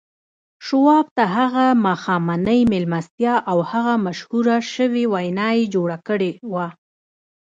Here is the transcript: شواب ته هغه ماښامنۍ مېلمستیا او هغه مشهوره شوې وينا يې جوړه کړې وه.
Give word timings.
شواب 0.65 1.05
ته 1.17 1.23
هغه 1.37 1.65
ماښامنۍ 1.85 2.59
مېلمستیا 2.71 3.35
او 3.51 3.57
هغه 3.71 3.93
مشهوره 4.05 4.57
شوې 4.73 5.03
وينا 5.13 5.49
يې 5.57 5.63
جوړه 5.75 5.97
کړې 6.07 6.31
وه. 6.53 6.67